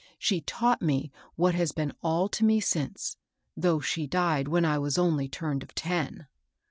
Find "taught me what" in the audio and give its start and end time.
0.41-1.53